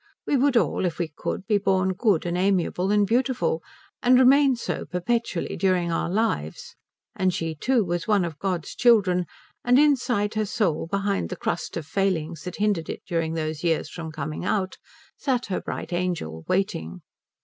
We 0.25 0.35
would 0.35 0.57
all 0.57 0.83
if 0.87 0.97
we 0.97 1.11
could 1.15 1.45
be 1.45 1.59
born 1.59 1.93
good 1.93 2.25
and 2.25 2.35
amiable 2.35 2.89
and 2.89 3.05
beautiful, 3.05 3.61
and 4.01 4.17
remain 4.17 4.55
so 4.55 4.83
perpetually 4.83 5.55
during 5.55 5.91
our 5.91 6.09
lives; 6.09 6.75
and 7.15 7.31
she 7.31 7.53
too 7.53 7.85
was 7.85 8.07
one 8.07 8.25
of 8.25 8.39
God's 8.39 8.73
children, 8.73 9.27
and 9.63 9.77
inside 9.77 10.33
her 10.33 10.45
soul, 10.47 10.87
behind 10.87 11.29
the 11.29 11.35
crust 11.37 11.77
of 11.77 11.85
failings 11.85 12.45
that 12.45 12.55
hindered 12.55 12.89
it 12.89 13.03
during 13.07 13.35
these 13.35 13.63
years 13.63 13.91
from 13.91 14.11
coming 14.11 14.43
out, 14.43 14.79
sat 15.17 15.45
her 15.53 15.61
bright 15.61 15.93
angel, 15.93 16.45
waiting. 16.47 17.01